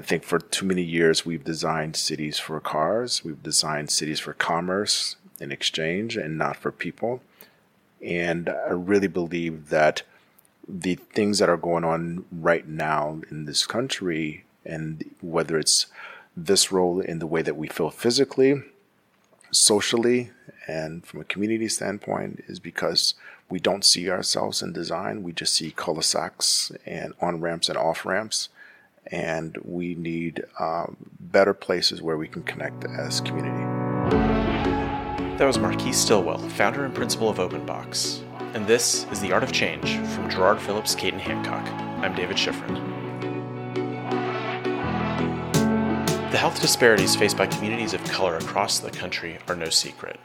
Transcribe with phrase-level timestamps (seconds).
[0.00, 4.32] I think for too many years we've designed cities for cars, we've designed cities for
[4.32, 7.20] commerce and exchange and not for people.
[8.02, 10.00] And I really believe that
[10.66, 15.88] the things that are going on right now in this country, and whether it's
[16.34, 18.62] this role in the way that we feel physically,
[19.50, 20.30] socially,
[20.66, 23.16] and from a community standpoint, is because
[23.50, 25.22] we don't see ourselves in design.
[25.22, 28.48] We just see cul-de-sacs and on ramps and off ramps.
[29.06, 33.64] And we need um, better places where we can connect as community.
[35.38, 38.22] That was Marquis Stillwell, founder and principal of OpenBox.
[38.54, 41.66] And this is The Art of Change from Jarrard Phillips Cate & Hancock.
[42.04, 42.74] I'm David Schifrin.
[46.30, 50.20] The health disparities faced by communities of color across the country are no secret.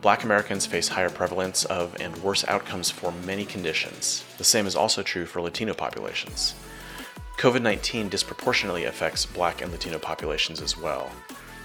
[0.00, 4.24] Black Americans face higher prevalence of and worse outcomes for many conditions.
[4.38, 6.54] The same is also true for Latino populations.
[7.40, 11.10] COVID 19 disproportionately affects Black and Latino populations as well.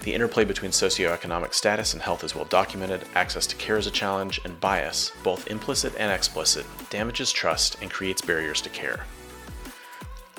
[0.04, 3.90] The interplay between socioeconomic status and health is well documented, access to care is a
[3.90, 9.04] challenge, and bias, both implicit and explicit, damages trust and creates barriers to care.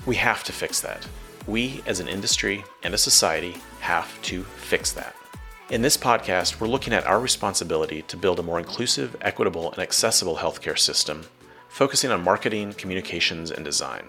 [0.08, 1.06] We have to fix that.
[1.46, 5.16] We, as an industry and a society, have to fix that.
[5.70, 9.84] In this podcast, we're looking at our responsibility to build a more inclusive, equitable, and
[9.84, 11.22] accessible healthcare system,
[11.70, 14.06] focusing on marketing, communications, and design.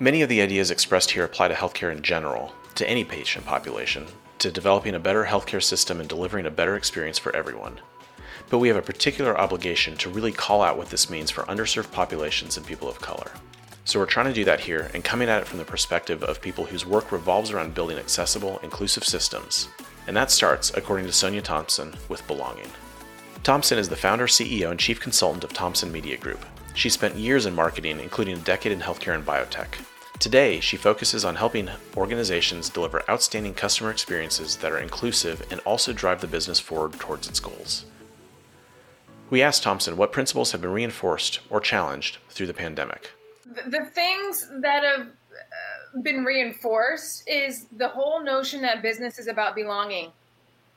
[0.00, 4.06] Many of the ideas expressed here apply to healthcare in general, to any patient population,
[4.38, 7.80] to developing a better healthcare system and delivering a better experience for everyone.
[8.48, 11.92] But we have a particular obligation to really call out what this means for underserved
[11.92, 13.30] populations and people of color.
[13.84, 16.40] So we're trying to do that here and coming at it from the perspective of
[16.40, 19.68] people whose work revolves around building accessible, inclusive systems
[20.08, 22.70] and that starts, according to Sonia Thompson, with belonging.
[23.42, 26.44] Thompson is the founder, CEO, and chief consultant of Thompson Media Group.
[26.74, 29.68] She spent years in marketing, including a decade in healthcare and biotech.
[30.18, 35.92] Today, she focuses on helping organizations deliver outstanding customer experiences that are inclusive and also
[35.92, 37.84] drive the business forward towards its goals.
[39.30, 43.12] We asked Thompson what principles have been reinforced or challenged through the pandemic.
[43.46, 49.54] The things that have uh, been reinforced is the whole notion that business is about
[49.54, 50.10] belonging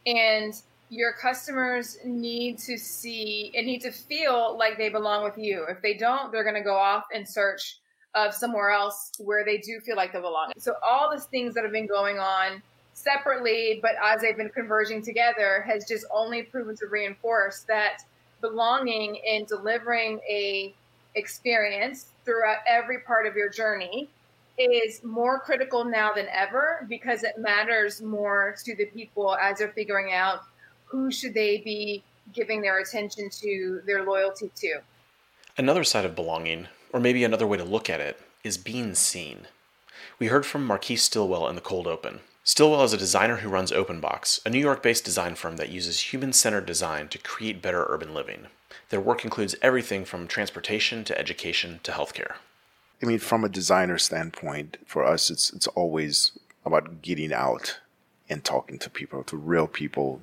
[0.06, 0.54] and
[0.90, 5.82] your customers need to see and need to feel like they belong with you if
[5.82, 7.80] they don't they're going to go off and search
[8.16, 11.64] of somewhere else where they do feel like they belong so all these things that
[11.64, 12.62] have been going on
[12.94, 18.04] separately but as they've been converging together has just only proven to reinforce that
[18.42, 20.74] belonging in delivering a
[21.16, 24.10] experience throughout every part of your journey
[24.58, 29.70] is more critical now than ever because it matters more to the people as they're
[29.70, 30.42] figuring out
[30.86, 34.80] who should they be giving their attention to, their loyalty to.
[35.58, 39.48] Another side of belonging, or maybe another way to look at it, is being seen.
[40.20, 42.22] We heard from Marquis Stillwell in the cold open.
[42.44, 46.12] Stillwell is a designer who runs OpenBox, a New York based design firm that uses
[46.12, 48.48] human centered design to create better urban living.
[48.90, 52.36] Their work includes everything from transportation to education to healthcare.
[53.02, 56.32] I mean, from a designer standpoint, for us, it's it's always
[56.66, 57.80] about getting out
[58.30, 60.22] and talking to people, to real people,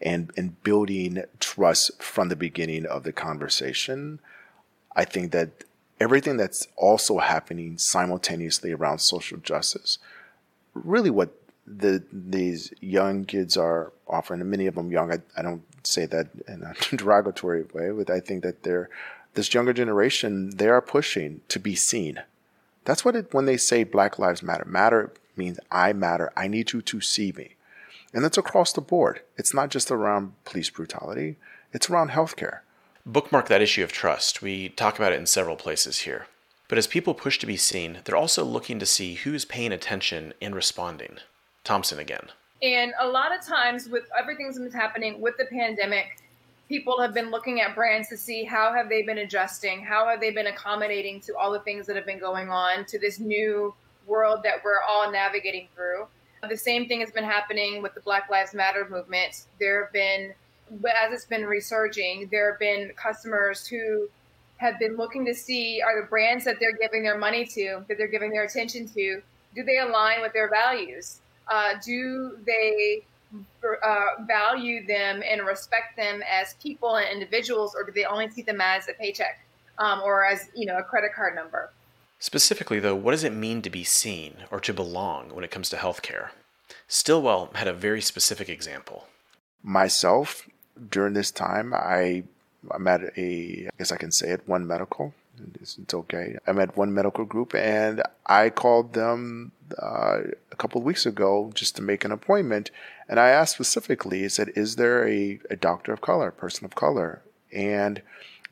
[0.00, 4.20] and and building trust from the beginning of the conversation.
[4.96, 5.64] I think that
[6.00, 9.98] everything that's also happening simultaneously around social justice,
[10.74, 11.34] really, what
[11.66, 15.12] the these young kids are offering, and many of them young.
[15.12, 18.88] I, I don't say that in a derogatory way, but I think that they're
[19.34, 22.22] this younger generation, they are pushing to be seen.
[22.84, 26.32] That's what it, when they say Black Lives Matter, matter means I matter.
[26.36, 27.54] I need you to see me.
[28.12, 29.20] And that's across the board.
[29.36, 31.36] It's not just around police brutality,
[31.72, 32.60] it's around healthcare.
[33.08, 34.42] Bookmark that issue of trust.
[34.42, 36.26] We talk about it in several places here.
[36.68, 40.34] But as people push to be seen, they're also looking to see who's paying attention
[40.42, 41.16] and responding.
[41.64, 42.28] Thompson again.
[42.62, 46.18] And a lot of times, with everything that's happening with the pandemic,
[46.68, 50.20] people have been looking at brands to see how have they been adjusting how have
[50.20, 53.74] they been accommodating to all the things that have been going on to this new
[54.06, 56.06] world that we're all navigating through
[56.48, 60.34] the same thing has been happening with the black lives matter movement there have been
[60.72, 64.08] as it's been resurging there have been customers who
[64.56, 67.98] have been looking to see are the brands that they're giving their money to that
[67.98, 69.20] they're giving their attention to
[69.54, 73.02] do they align with their values uh, do they
[73.82, 78.42] uh, value them and respect them as people and individuals, or do they only see
[78.42, 79.44] them as a paycheck
[79.78, 81.70] um, or as you know a credit card number?
[82.18, 85.68] Specifically, though, what does it mean to be seen or to belong when it comes
[85.70, 86.30] to healthcare?
[86.88, 89.06] Stillwell had a very specific example.
[89.62, 90.48] Myself,
[90.90, 92.24] during this time, I
[92.70, 95.14] I'm at a I guess I can say it One Medical
[95.60, 96.36] It's, it's okay.
[96.46, 100.18] I'm at one medical group, and I called them uh,
[100.50, 102.70] a couple of weeks ago just to make an appointment.
[103.08, 106.74] And I asked specifically, I said, Is there a, a doctor of color, person of
[106.74, 107.22] color?
[107.52, 108.02] And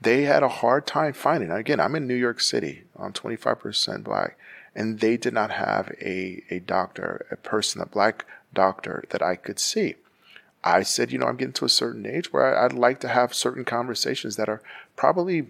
[0.01, 1.51] they had a hard time finding.
[1.51, 2.85] Again, I'm in New York City.
[2.99, 4.39] I'm 25% black.
[4.75, 9.37] And they did not have a, a doctor, a person, a black doctor that I
[9.37, 9.95] could see.
[10.65, 13.35] I said, you know, I'm getting to a certain age where I'd like to have
[13.35, 14.63] certain conversations that are
[14.97, 15.47] probably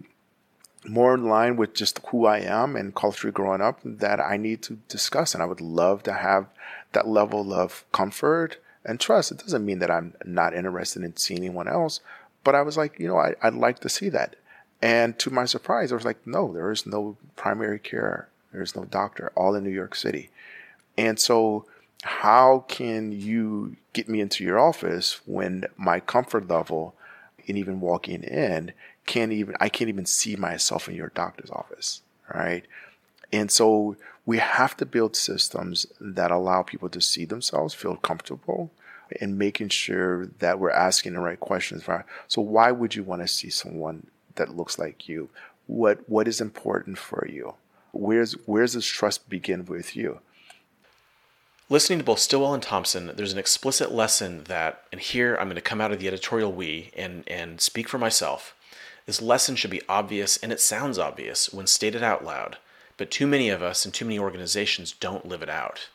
[0.88, 4.62] more in line with just who I am and culture growing up that I need
[4.62, 5.34] to discuss.
[5.34, 6.46] And I would love to have
[6.92, 9.32] that level of comfort and trust.
[9.32, 12.00] It doesn't mean that I'm not interested in seeing anyone else,
[12.44, 14.36] but I was like, you know, I, would like to see that.
[14.80, 18.28] And to my surprise, I was like, no, there is no primary care.
[18.52, 20.30] There's no doctor, all in New York City.
[20.96, 21.66] And so,
[22.02, 26.94] how can you get me into your office when my comfort level
[27.48, 28.72] and even walking in
[29.06, 32.02] can't even I can't even see myself in your doctor's office,
[32.32, 32.64] right?
[33.32, 33.96] And so
[34.26, 38.70] we have to build systems that allow people to see themselves, feel comfortable,
[39.18, 41.84] and making sure that we're asking the right questions.
[42.28, 45.30] So why would you want to see someone that looks like you?
[45.66, 47.54] What what is important for you?
[47.92, 50.20] Where's where's this trust begin with you?
[51.68, 55.56] Listening to both Stillwell and Thompson, there's an explicit lesson that, and here I'm going
[55.56, 58.54] to come out of the editorial we and, and speak for myself.
[59.04, 62.58] This lesson should be obvious, and it sounds obvious when stated out loud,
[62.96, 65.88] but too many of us and too many organizations don't live it out.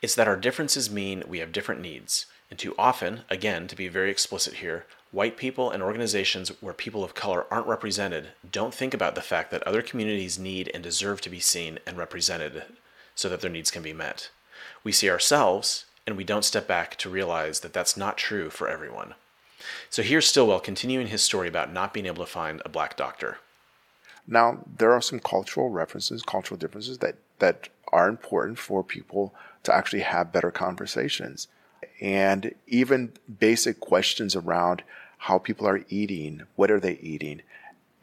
[0.00, 3.88] It's that our differences mean we have different needs, and too often, again, to be
[3.88, 8.94] very explicit here, white people and organizations where people of color aren't represented don't think
[8.94, 12.62] about the fact that other communities need and deserve to be seen and represented
[13.16, 14.30] so that their needs can be met.
[14.88, 18.70] We see ourselves, and we don't step back to realize that that's not true for
[18.70, 19.12] everyone.
[19.90, 23.36] So here's Stillwell continuing his story about not being able to find a black doctor.
[24.26, 29.74] Now, there are some cultural references, cultural differences that, that are important for people to
[29.74, 31.48] actually have better conversations.
[32.00, 34.84] And even basic questions around
[35.18, 37.42] how people are eating, what are they eating,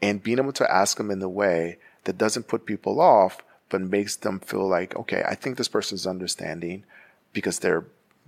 [0.00, 3.80] and being able to ask them in the way that doesn't put people off, but
[3.80, 6.84] makes them feel like, okay, I think this person's understanding
[7.32, 7.84] because they're,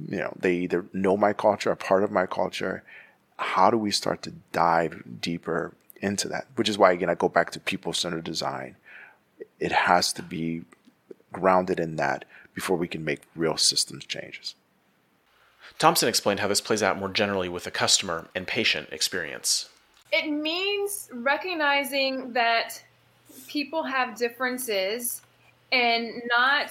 [0.08, 2.82] you know, they either know my culture, are part of my culture,
[3.36, 6.46] how do we start to dive deeper into that?
[6.56, 8.76] Which is why, again, I go back to people centered design.
[9.60, 10.62] It has to be
[11.32, 12.24] grounded in that
[12.54, 14.54] before we can make real systems changes.
[15.78, 19.68] Thompson explained how this plays out more generally with the customer and patient experience.
[20.10, 22.82] It means recognizing that
[23.46, 25.22] people have differences
[25.72, 26.70] and not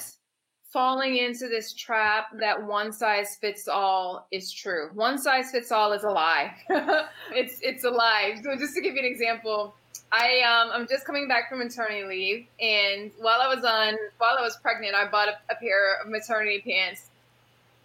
[0.72, 4.90] falling into this trap that one size fits all is true.
[4.94, 6.54] One size fits all is a lie.
[7.32, 8.40] it's it's a lie.
[8.44, 9.74] So just to give you an example,
[10.12, 14.38] I um I'm just coming back from maternity leave, and while I was on while
[14.38, 17.10] I was pregnant, I bought a, a pair of maternity pants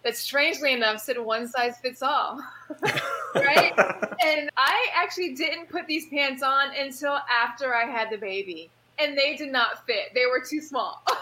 [0.03, 2.39] that strangely enough said one size fits all.
[3.35, 3.73] right?
[4.25, 8.69] and I actually didn't put these pants on until after I had the baby.
[8.99, 10.13] And they did not fit.
[10.13, 11.03] They were too small.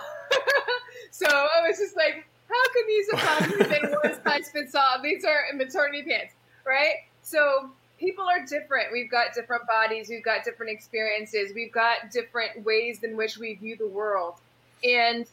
[1.11, 5.01] So I was just like, how can these possibly say one size fits all?
[5.03, 6.33] These are maternity pants,
[6.65, 6.95] right?
[7.21, 7.69] So
[7.99, 8.91] people are different.
[8.91, 10.09] We've got different bodies.
[10.09, 11.51] We've got different experiences.
[11.53, 14.35] We've got different ways in which we view the world.
[14.83, 15.27] And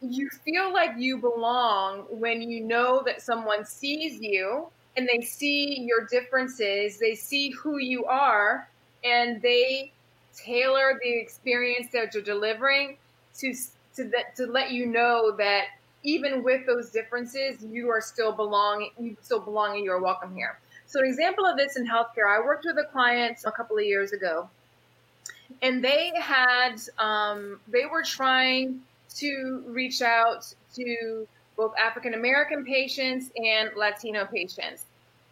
[0.00, 5.80] you feel like you belong when you know that someone sees you and they see
[5.80, 8.68] your differences, they see who you are,
[9.04, 9.92] and they
[10.36, 12.96] tailor the experience that you're delivering
[13.38, 13.54] to
[13.96, 15.66] to that to let you know that
[16.02, 18.88] even with those differences, you are still belong.
[18.98, 20.58] You still belong, and you are welcome here.
[20.86, 23.84] So, an example of this in healthcare, I worked with a client a couple of
[23.84, 24.48] years ago,
[25.62, 28.80] and they had um, they were trying
[29.16, 31.26] to reach out to
[31.56, 34.86] both African American patients and Latino patients,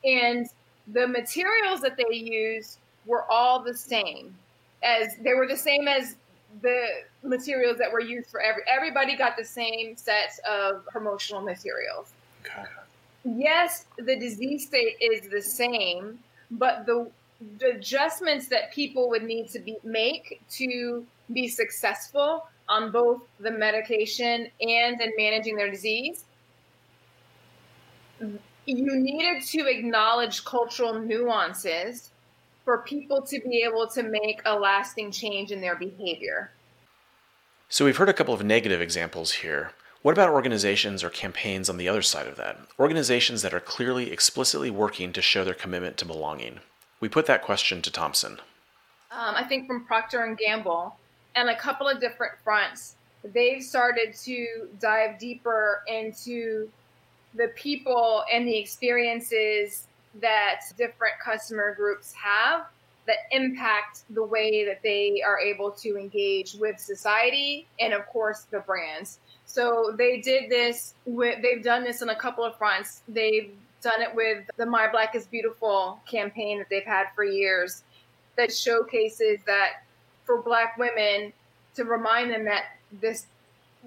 [0.05, 0.49] and
[0.93, 4.35] the materials that they used were all the same
[4.85, 6.17] as they were the same as
[6.63, 6.87] the
[7.23, 12.13] materials that were used for every everybody got the same set of promotional materials.
[12.45, 12.63] Okay.
[13.25, 16.19] Yes, the disease state is the same,
[16.51, 17.11] but the,
[17.59, 23.51] the adjustments that people would need to be, make to be successful on both the
[23.51, 26.25] medication and in managing their disease,
[28.21, 32.11] you needed to acknowledge cultural nuances
[32.65, 36.51] for people to be able to make a lasting change in their behavior.
[37.69, 39.73] So we've heard a couple of negative examples here.
[40.03, 42.59] What about organizations or campaigns on the other side of that?
[42.79, 46.61] Organizations that are clearly, explicitly working to show their commitment to belonging.
[47.01, 48.39] We put that question to Thompson.
[49.11, 50.97] Um, I think from Procter and Gamble,
[51.35, 52.97] and a couple of different fronts.
[53.25, 56.71] They've started to dive deeper into
[57.35, 59.87] the people and the experiences
[60.21, 62.67] that different customer groups have
[63.07, 68.47] that impact the way that they are able to engage with society and of course
[68.51, 69.19] the brands.
[69.45, 73.03] So they did this with they've done this on a couple of fronts.
[73.09, 73.53] They've
[73.83, 77.85] done it with the my black is beautiful campaign that they've had for years
[78.37, 79.85] that showcases that
[80.25, 81.33] for black women
[81.75, 82.65] to remind them that
[83.01, 83.27] this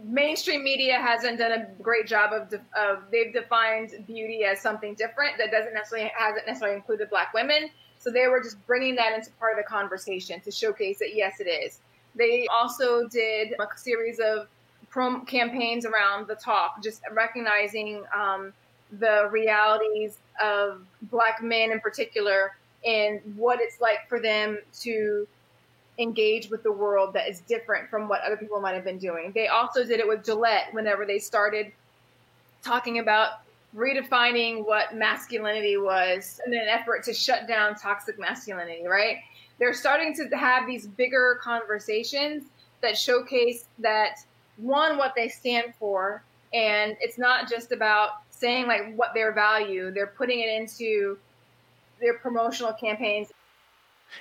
[0.04, 4.94] mainstream media hasn't done a great job of, de- of they've defined beauty as something
[4.94, 9.14] different that doesn't necessarily hasn't necessarily included black women so they were just bringing that
[9.14, 11.80] into part of the conversation to showcase that yes, it is.
[12.16, 14.48] They also did a series of
[14.90, 18.54] prom campaigns around the talk, just recognizing um,
[19.00, 25.28] the realities of Black men in particular and what it's like for them to
[26.00, 29.32] engage with the world that is different from what other people might have been doing.
[29.34, 31.72] They also did it with Gillette whenever they started
[32.62, 33.40] talking about
[33.76, 39.18] redefining what masculinity was in an effort to shut down toxic masculinity, right?
[39.60, 42.44] They're starting to have these bigger conversations
[42.82, 44.18] that showcase that
[44.58, 46.24] one, what they stand for,
[46.54, 51.18] and it's not just about saying like what their value, they're putting it into
[52.00, 53.30] their promotional campaigns.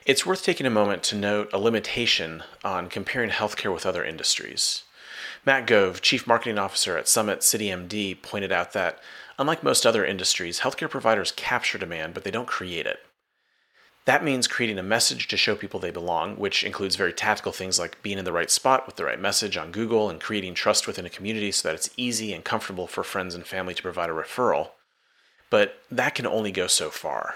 [0.04, 4.84] It's worth taking a moment to note a limitation on comparing healthcare with other industries.
[5.44, 9.00] Matt Gove, Chief Marketing Officer at Summit CityMD, pointed out that
[9.38, 13.00] Unlike most other industries, healthcare providers capture demand, but they don't create it.
[14.06, 17.78] That means creating a message to show people they belong, which includes very tactical things
[17.78, 20.86] like being in the right spot with the right message on Google and creating trust
[20.86, 24.08] within a community so that it's easy and comfortable for friends and family to provide
[24.08, 24.70] a referral.
[25.50, 27.34] But that can only go so far.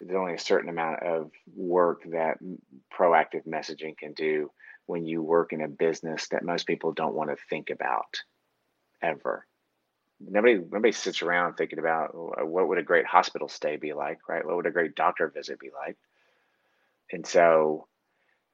[0.00, 2.38] There's only a certain amount of work that
[2.92, 4.50] proactive messaging can do
[4.86, 8.22] when you work in a business that most people don't want to think about
[9.02, 9.46] ever
[10.20, 14.44] nobody nobody sits around thinking about what would a great hospital stay be like, right?
[14.44, 15.96] What would a great doctor visit be like?
[17.12, 17.88] And so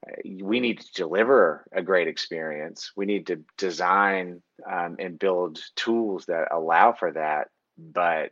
[0.06, 0.12] uh,
[0.42, 2.92] we need to deliver a great experience.
[2.96, 8.30] We need to design um, and build tools that allow for that, but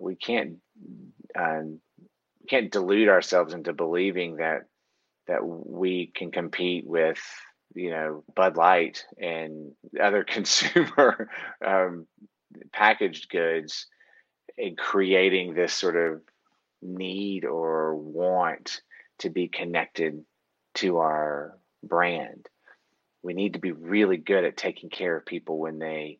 [0.00, 0.58] we can't
[1.36, 1.80] um,
[2.50, 4.62] can't delude ourselves into believing that
[5.28, 7.20] that we can compete with
[7.74, 11.30] you know Bud Light and other consumer
[11.64, 12.06] um,
[12.72, 13.86] packaged goods
[14.58, 16.22] in creating this sort of
[16.82, 18.80] need or want
[19.20, 20.24] to be connected
[20.74, 22.46] to our brand.
[23.22, 26.18] We need to be really good at taking care of people when they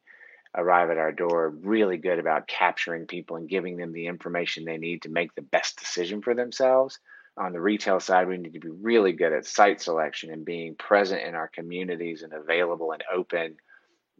[0.56, 4.78] arrive at our door, really good about capturing people and giving them the information they
[4.78, 6.98] need to make the best decision for themselves.
[7.36, 10.74] On the retail side, we need to be really good at site selection and being
[10.74, 13.56] present in our communities and available and open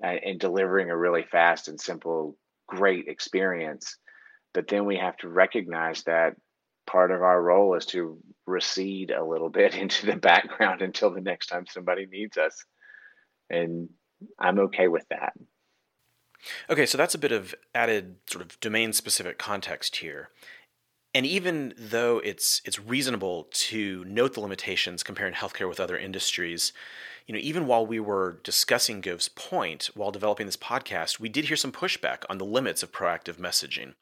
[0.02, 3.96] uh, and delivering a really fast and simple, great experience.
[4.54, 6.36] But then we have to recognize that
[6.86, 11.20] part of our role is to recede a little bit into the background until the
[11.20, 12.64] next time somebody needs us.
[13.50, 13.88] And
[14.38, 15.32] I'm okay with that.
[16.68, 20.30] Okay, so that's a bit of added sort of domain specific context here.
[21.14, 26.72] And even though it's it's reasonable to note the limitations comparing healthcare with other industries,
[27.26, 31.46] you know, even while we were discussing Gove's point while developing this podcast, we did
[31.46, 33.94] hear some pushback on the limits of proactive messaging.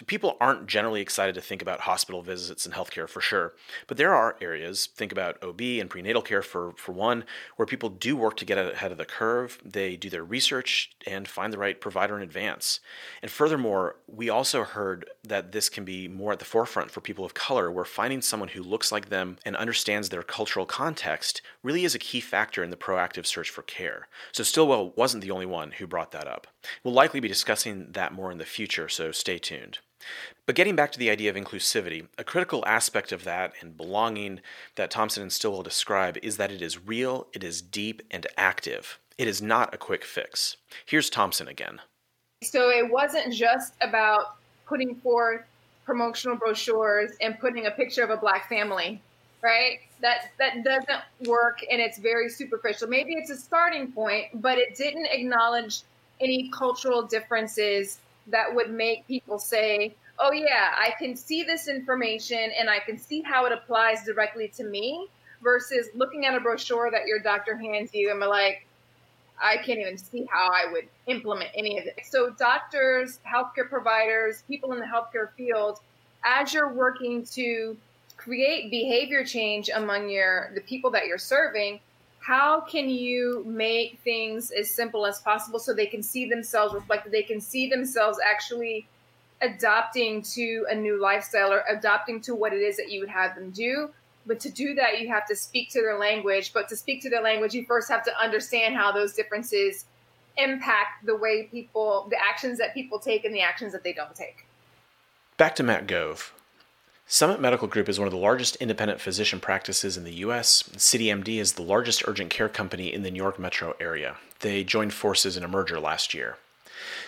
[0.00, 3.52] So people aren't generally excited to think about hospital visits and healthcare for sure.
[3.86, 7.24] But there are areas, think about OB and prenatal care for, for one,
[7.56, 9.58] where people do work to get ahead of the curve.
[9.62, 12.80] They do their research and find the right provider in advance.
[13.20, 17.26] And furthermore, we also heard that this can be more at the forefront for people
[17.26, 21.84] of color, where finding someone who looks like them and understands their cultural context really
[21.84, 24.08] is a key factor in the proactive search for care.
[24.32, 26.46] So Stillwell wasn't the only one who brought that up.
[26.82, 29.80] We'll likely be discussing that more in the future, so stay tuned.
[30.46, 34.40] But getting back to the idea of inclusivity, a critical aspect of that and belonging
[34.76, 38.98] that Thompson and Stillwell describe is that it is real, it is deep, and active.
[39.18, 40.56] It is not a quick fix.
[40.86, 41.80] Here's Thompson again.
[42.42, 45.42] So it wasn't just about putting forth
[45.84, 49.02] promotional brochures and putting a picture of a black family,
[49.42, 49.80] right?
[50.00, 52.88] That that doesn't work and it's very superficial.
[52.88, 55.82] Maybe it's a starting point, but it didn't acknowledge
[56.20, 57.98] any cultural differences
[58.30, 62.98] that would make people say, oh, yeah, I can see this information and I can
[62.98, 65.08] see how it applies directly to me
[65.42, 68.66] versus looking at a brochure that your doctor hands you and be like,
[69.42, 72.00] I can't even see how I would implement any of it.
[72.04, 75.80] So, doctors, healthcare providers, people in the healthcare field,
[76.24, 77.76] as you're working to
[78.18, 81.80] create behavior change among your the people that you're serving,
[82.30, 87.10] how can you make things as simple as possible so they can see themselves reflected?
[87.10, 88.86] They can see themselves actually
[89.42, 93.34] adopting to a new lifestyle or adopting to what it is that you would have
[93.34, 93.90] them do.
[94.26, 96.52] But to do that you have to speak to their language.
[96.52, 99.86] But to speak to their language you first have to understand how those differences
[100.36, 104.14] impact the way people the actions that people take and the actions that they don't
[104.14, 104.46] take.
[105.36, 106.32] Back to matt gove
[107.12, 110.62] Summit Medical Group is one of the largest independent physician practices in the U.S.
[110.76, 114.14] CityMD is the largest urgent care company in the New York metro area.
[114.38, 116.36] They joined forces in a merger last year.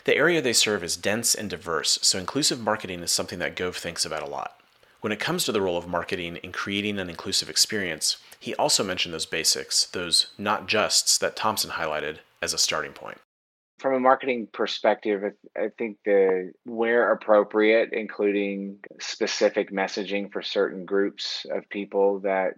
[0.02, 3.76] The area they serve is dense and diverse, so inclusive marketing is something that Gove
[3.76, 4.58] thinks about a lot.
[5.02, 8.82] When it comes to the role of marketing in creating an inclusive experience, he also
[8.82, 13.20] mentioned those basics, those not justs that Thompson highlighted as a starting point
[13.82, 21.44] from a marketing perspective, I think the where appropriate, including specific messaging for certain groups
[21.50, 22.54] of people that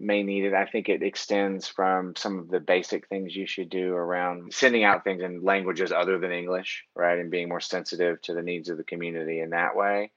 [0.00, 0.54] may need it.
[0.54, 4.82] I think it extends from some of the basic things you should do around sending
[4.82, 7.18] out things in languages other than English, right?
[7.18, 10.10] And being more sensitive to the needs of the community in that way.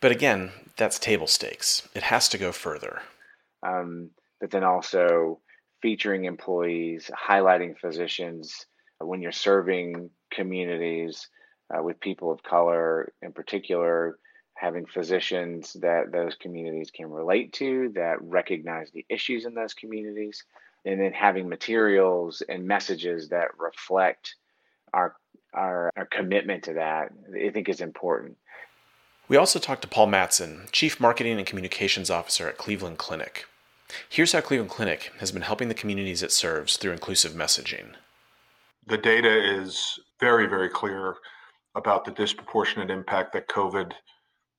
[0.00, 1.88] But again, that's table stakes.
[1.94, 3.02] It has to go further.
[3.64, 5.40] Um, but then also
[5.82, 8.66] featuring employees, highlighting physicians,
[9.00, 11.28] when you're serving communities
[11.74, 14.18] uh, with people of color in particular,
[14.54, 20.44] having physicians that those communities can relate to, that recognize the issues in those communities,
[20.84, 24.34] and then having materials and messages that reflect
[24.92, 25.14] our
[25.54, 28.36] our, our commitment to that, I think is important.
[29.28, 33.46] We also talked to Paul Matsen, Chief Marketing and Communications Officer at Cleveland Clinic.
[34.08, 37.94] Here's how Cleveland Clinic has been helping the communities it serves through inclusive messaging
[38.88, 39.30] the data
[39.60, 41.16] is very, very clear
[41.74, 43.92] about the disproportionate impact that COVID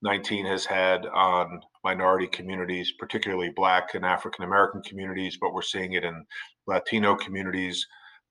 [0.02, 5.92] 19 has had on minority communities, particularly Black and African American communities, but we're seeing
[5.92, 6.24] it in
[6.66, 7.86] Latino communities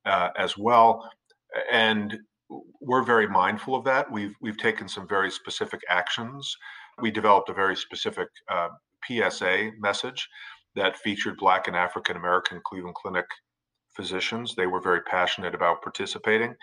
[0.06, 1.08] uh, as well.
[1.72, 2.18] And
[2.82, 4.12] we're very mindful of that.
[4.12, 6.52] We've we've taken some very specific actions.
[7.02, 8.70] We developed a very specific uh,
[9.08, 10.28] PSA message
[10.76, 13.26] that featured Black and African American Cleveland Clinic
[13.96, 14.56] physicians.
[14.56, 16.56] They were very passionate about participating.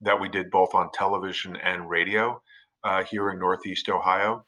[0.00, 2.42] That we did both on television and radio
[2.84, 4.44] uh, here in Northeast Ohio.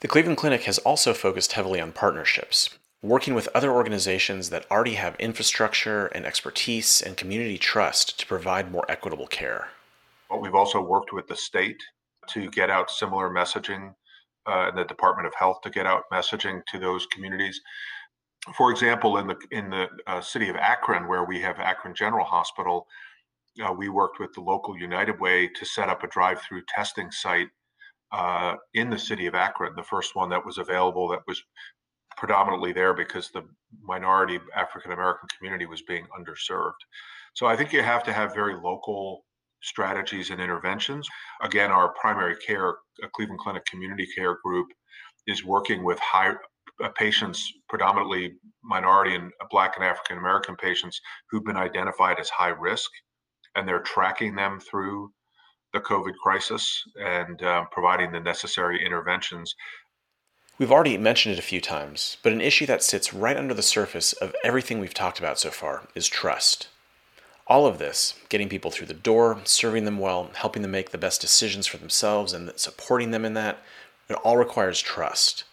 [0.00, 2.70] The Cleveland Clinic has also focused heavily on partnerships,
[3.02, 8.72] working with other organizations that already have infrastructure and expertise and community trust to provide
[8.72, 9.68] more equitable care.
[10.28, 11.80] But we've also worked with the state
[12.30, 13.94] to get out similar messaging,
[14.46, 17.60] uh, and the Department of Health to get out messaging to those communities
[18.56, 22.24] for example, in the in the uh, city of Akron, where we have Akron General
[22.24, 22.86] Hospital,
[23.64, 27.48] uh, we worked with the local United Way to set up a drive-through testing site
[28.10, 31.42] uh, in the city of Akron, the first one that was available that was
[32.16, 33.42] predominantly there because the
[33.82, 36.72] minority African American community was being underserved.
[37.34, 39.24] So I think you have to have very local
[39.62, 41.08] strategies and interventions.
[41.42, 42.70] Again, our primary care,
[43.02, 44.68] uh, Cleveland Clinic Community Care Group,
[45.26, 46.34] is working with high
[46.96, 48.32] patients, predominantly
[48.62, 52.90] minority and uh, Black and African American patients, who've been identified as high risk,
[53.54, 55.12] and they're tracking them through
[55.72, 59.54] the COVID crisis and uh, providing the necessary interventions.
[60.58, 63.62] We've already mentioned it a few times, but an issue that sits right under the
[63.62, 66.68] surface of everything we've talked about so far is trust.
[67.46, 70.98] All of this, getting people through the door, serving them well, helping them make the
[70.98, 73.58] best decisions for themselves, and supporting them in that,
[74.08, 75.44] it all requires trust.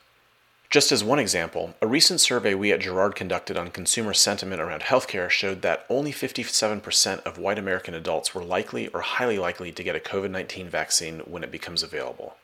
[0.70, 4.82] Just as one example, a recent survey we at Jarrard conducted on consumer sentiment around
[4.84, 9.84] healthcare showed that only 57% of white American adults were likely or highly likely to
[9.84, 12.36] get a COVID 19 vaccine when it becomes available.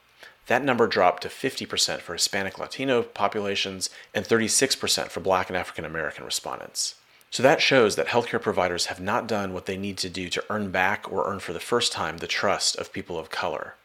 [0.47, 5.85] That number dropped to 50% for Hispanic Latino populations and 36% for Black and African
[5.85, 6.95] American respondents.
[7.29, 10.43] So that shows that healthcare providers have not done what they need to do to
[10.49, 13.75] earn back or earn for the first time the trust of people of color.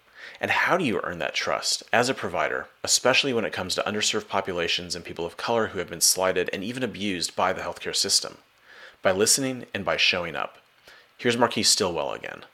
[0.41, 3.83] And how do you earn that trust as a provider, especially when it comes to
[3.83, 7.63] underserved populations and people of color who have been slighted and even abused by the
[7.63, 8.39] healthcare system?
[9.03, 10.59] By listening and by showing up.
[11.17, 12.45] Here's Marquis Stillwell again.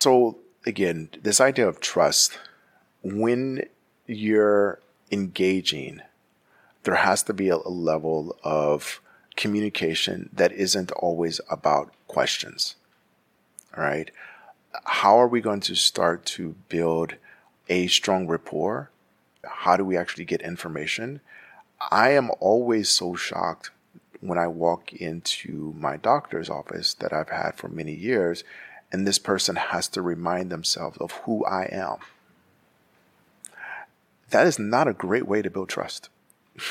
[0.00, 2.38] So, again, this idea of trust,
[3.02, 3.66] when
[4.06, 6.00] you're engaging,
[6.84, 9.00] there has to be a level of
[9.36, 12.76] communication that isn't always about questions.
[13.76, 14.10] All right.
[14.84, 17.14] How are we going to start to build
[17.68, 18.90] a strong rapport?
[19.44, 21.20] How do we actually get information?
[21.90, 23.70] I am always so shocked
[24.20, 28.42] when I walk into my doctor's office that I've had for many years,
[28.90, 31.98] and this person has to remind themselves of who I am.
[34.30, 36.08] That is not a great way to build trust.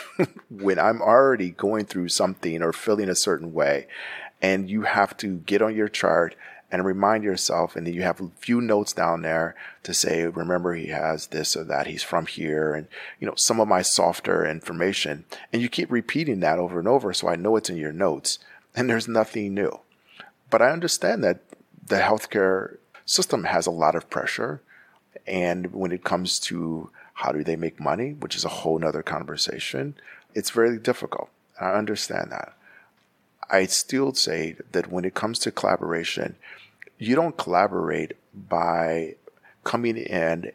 [0.50, 3.88] when I'm already going through something or feeling a certain way,
[4.42, 6.36] and you have to get on your chart
[6.74, 10.74] and remind yourself, and then you have a few notes down there to say, remember
[10.74, 12.88] he has this or that, he's from here, and
[13.20, 17.14] you know some of my softer information, and you keep repeating that over and over,
[17.14, 18.40] so I know it's in your notes,
[18.76, 19.82] and there's nothing new.
[20.50, 21.42] But I understand that
[21.86, 24.60] the healthcare system has a lot of pressure,
[25.28, 29.04] and when it comes to how do they make money, which is a whole nother
[29.04, 29.94] conversation,
[30.34, 31.30] it's very difficult.
[31.62, 32.54] I understand that.
[33.52, 36.38] I still say that when it comes to collaboration,
[36.98, 39.16] you don't collaborate by
[39.64, 40.52] coming in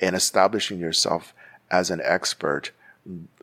[0.00, 1.34] and establishing yourself
[1.70, 2.70] as an expert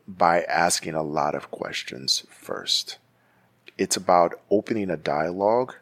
[0.06, 2.98] by asking a lot of questions first.
[3.78, 5.74] It's about opening a dialogue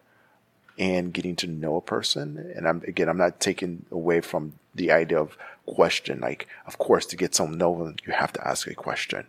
[0.78, 2.52] and getting to know a person.
[2.54, 6.20] And I'm again, I'm not taking away from the idea of question.
[6.20, 9.26] Like, of course, to get someone to know you have to ask a question.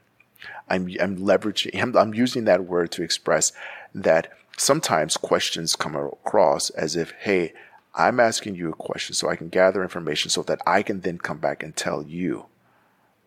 [0.69, 1.81] I'm I'm leveraging.
[1.81, 3.51] I'm, I'm using that word to express
[3.95, 7.53] that sometimes questions come across as if, hey,
[7.95, 11.17] I'm asking you a question so I can gather information so that I can then
[11.17, 12.45] come back and tell you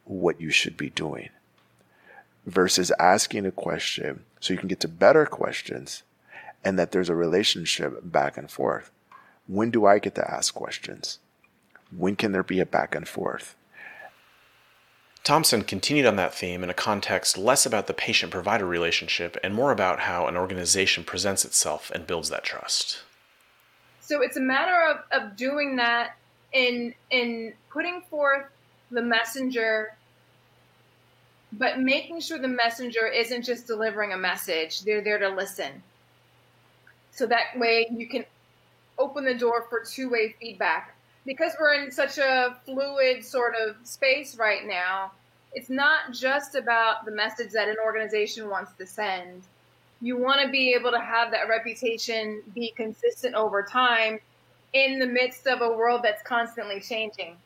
[0.04, 1.30] what you should be doing.
[2.46, 6.02] Versus asking a question so you can get to better questions
[6.64, 8.90] and that there's a relationship back and forth.
[9.46, 11.18] When do I get to ask questions?
[11.96, 13.56] When can there be a back and forth?
[15.24, 19.54] Thompson continued on that theme in a context less about the patient provider relationship and
[19.54, 23.02] more about how an organization presents itself and builds that trust.
[24.00, 26.16] So it's a matter of, of doing that
[26.52, 28.46] in in putting forth
[28.90, 29.96] the messenger
[31.52, 34.80] but making sure the messenger isn't just delivering a message.
[34.80, 35.82] They're there to listen.
[37.10, 38.24] So that way you can
[38.98, 44.36] open the door for two-way feedback because we're in such a fluid sort of space
[44.36, 45.12] right now,
[45.54, 49.42] it's not just about the message that an organization wants to send.
[50.00, 54.18] You want to be able to have that reputation be consistent over time
[54.72, 57.36] in the midst of a world that's constantly changing.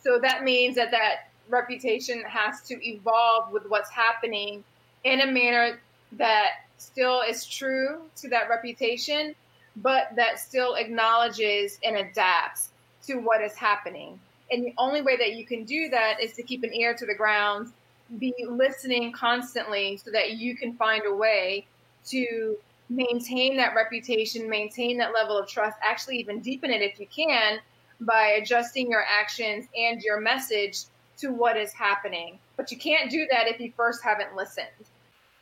[0.00, 4.62] So that means that that reputation has to evolve with what's happening
[5.04, 5.80] in a manner
[6.12, 9.34] that still is true to that reputation,
[9.76, 12.70] but that still acknowledges and adapts
[13.08, 14.20] to what is happening.
[14.50, 17.04] And the only way that you can do that is to keep an ear to
[17.04, 17.72] the ground,
[18.18, 21.66] be listening constantly so that you can find a way
[22.06, 22.56] to
[22.88, 27.58] maintain that reputation, maintain that level of trust, actually even deepen it if you can
[28.00, 30.84] by adjusting your actions and your message
[31.18, 32.38] to what is happening.
[32.56, 34.66] But you can't do that if you first haven't listened.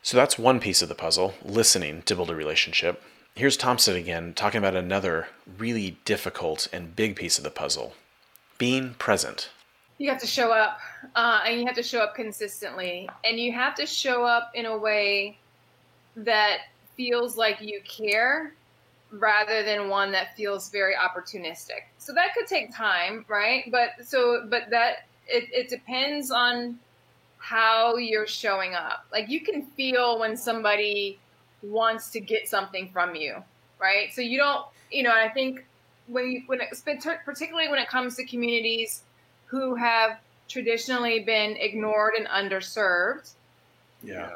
[0.01, 3.01] So that's one piece of the puzzle, listening to build a relationship.
[3.37, 5.27] Here's Thompson again talking about another
[5.59, 7.93] really difficult and big piece of the puzzle
[8.57, 9.51] being present.
[9.99, 10.79] You have to show up,
[11.15, 14.65] uh, and you have to show up consistently, and you have to show up in
[14.65, 15.37] a way
[16.15, 16.61] that
[16.95, 18.55] feels like you care
[19.11, 21.83] rather than one that feels very opportunistic.
[21.99, 23.71] So that could take time, right?
[23.71, 26.79] But so, but that it, it depends on
[27.37, 29.05] how you're showing up.
[29.11, 31.19] Like you can feel when somebody
[31.61, 33.43] wants to get something from you,
[33.79, 34.13] right?
[34.13, 35.65] So you don't, you know, I think
[36.07, 36.69] when you, when it,
[37.25, 39.01] particularly when it comes to communities
[39.47, 43.31] who have traditionally been ignored and underserved.
[44.03, 44.35] Yeah.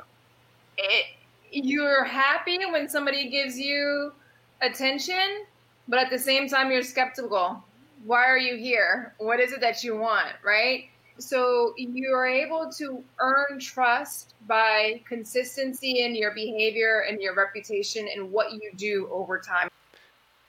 [0.77, 1.05] It,
[1.51, 4.13] you're happy when somebody gives you
[4.61, 5.45] attention,
[5.87, 7.63] but at the same time you're skeptical.
[8.05, 9.13] Why are you here?
[9.17, 10.85] What is it that you want, right?
[11.17, 18.07] So you are able to earn trust by consistency in your behavior and your reputation
[18.13, 19.69] and what you do over time.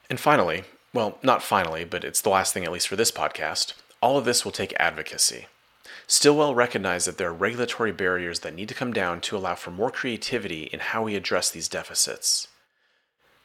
[0.09, 3.75] And finally, well, not finally, but it's the last thing, at least for this podcast,
[4.01, 5.46] all of this will take advocacy.
[6.07, 9.70] Stillwell recognized that there are regulatory barriers that need to come down to allow for
[9.70, 12.48] more creativity in how we address these deficits.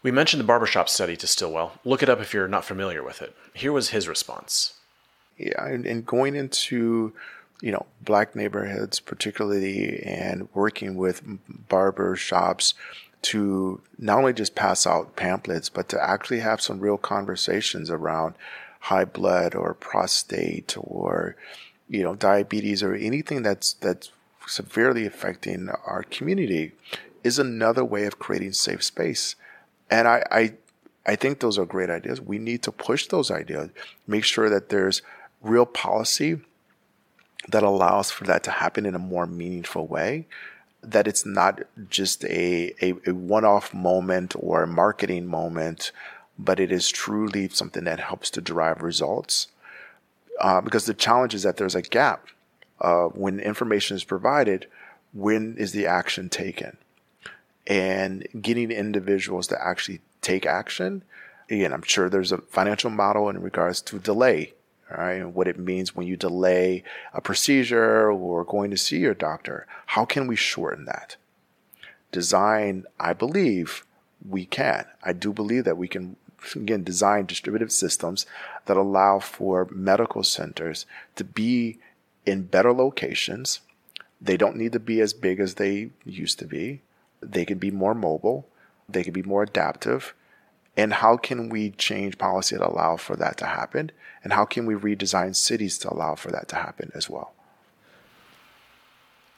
[0.03, 1.73] We mentioned the barbershop study to Stillwell.
[1.86, 3.36] Look it up if you're not familiar with it.
[3.53, 4.73] Here was his response
[5.39, 7.13] and, and going into
[7.62, 11.21] you know black neighborhoods particularly and working with
[11.67, 12.73] barber shops
[13.21, 18.36] to not only just pass out pamphlets but to actually have some real conversations around
[18.82, 21.36] high blood or prostate or
[21.89, 24.12] you know diabetes or anything that's that's
[24.45, 26.71] severely affecting our community
[27.23, 29.36] is another way of creating safe space
[29.89, 30.54] and I, I
[31.08, 32.19] I think those are great ideas.
[32.19, 33.69] We need to push those ideas,
[34.06, 35.02] make sure that there's
[35.41, 36.39] real policy
[37.47, 40.28] that allows for that to happen in a more meaningful way
[40.82, 45.91] that it's not just a, a, a one-off moment or a marketing moment
[46.39, 49.47] but it is truly something that helps to drive results
[50.39, 52.28] uh, because the challenge is that there's a gap
[52.82, 54.67] uh, when information is provided
[55.13, 56.78] when is the action taken?
[57.65, 61.04] And getting individuals to actually take action.
[61.50, 64.54] Again, I'm sure there's a financial model in regards to delay,
[64.95, 69.13] right, and what it means when you delay a procedure or going to see your
[69.13, 69.67] doctor.
[69.88, 71.17] How can we shorten that?
[72.12, 73.84] Design, I believe
[74.28, 74.86] we can.
[75.04, 76.15] I do believe that we can
[76.56, 78.26] again design distributive systems
[78.65, 81.80] that allow for medical centers to be
[82.26, 83.62] in better locations.
[84.21, 86.82] They don't need to be as big as they used to be.
[87.21, 88.47] They can be more mobile.
[88.88, 90.13] They can be more adaptive.
[90.78, 93.92] And how can we change policy to allow for that to happen?
[94.24, 97.34] And how can we redesign cities to allow for that to happen as well?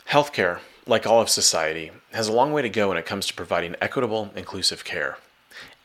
[0.09, 3.33] Healthcare, like all of society, has a long way to go when it comes to
[3.33, 5.17] providing equitable, inclusive care.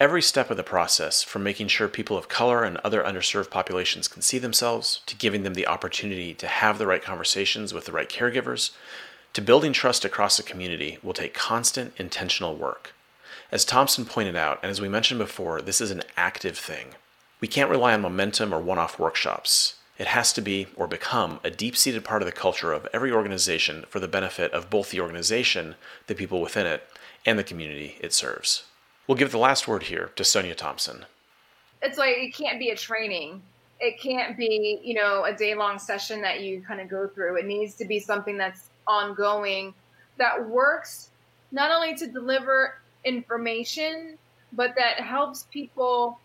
[0.00, 4.08] Every step of the process, from making sure people of color and other underserved populations
[4.08, 7.92] can see themselves, to giving them the opportunity to have the right conversations with the
[7.92, 8.72] right caregivers,
[9.34, 12.92] to building trust across the community, will take constant, intentional work.
[13.52, 16.94] As Thompson pointed out, and as we mentioned before, this is an active thing.
[17.40, 19.74] We can't rely on momentum or one off workshops.
[19.98, 23.12] It has to be or become a deep seated part of the culture of every
[23.12, 25.76] organization for the benefit of both the organization,
[26.06, 26.82] the people within it,
[27.24, 28.64] and the community it serves.
[29.06, 31.04] We'll give the last word here to Sonia Thompson.
[31.82, 33.42] It's like it can't be a training.
[33.78, 37.36] It can't be, you know, a day long session that you kind of go through.
[37.36, 39.74] It needs to be something that's ongoing
[40.16, 41.10] that works
[41.52, 44.18] not only to deliver information,
[44.52, 46.18] but that helps people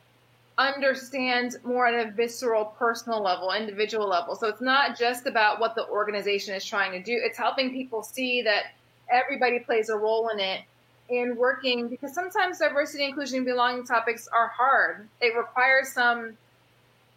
[0.58, 4.36] understand more at a visceral, personal level, individual level.
[4.36, 8.04] So it's not just about what the organization is trying to do, it's helping people
[8.04, 8.74] see that
[9.10, 10.62] everybody plays a role in it
[11.10, 15.08] in working because sometimes diversity, inclusion, and belonging topics are hard.
[15.22, 16.38] It requires some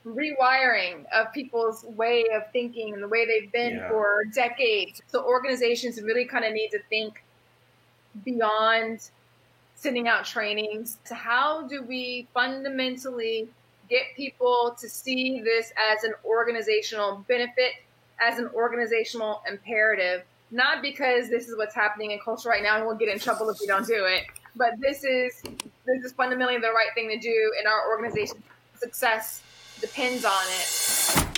[0.06, 3.88] rewiring of people's way of thinking and the way they've been yeah.
[3.88, 5.02] for decades.
[5.08, 7.22] So organizations really kind of need to think
[8.24, 9.10] beyond
[9.82, 13.48] sending out trainings to how do we fundamentally
[13.90, 17.72] get people to see this as an organizational benefit,
[18.20, 22.86] as an organizational imperative, not because this is what's happening in culture right now and
[22.86, 24.22] we'll get in trouble if we don't do it,
[24.54, 28.40] but this is this is fundamentally the right thing to do in our organization.
[28.78, 29.42] Success
[29.80, 31.31] depends on it.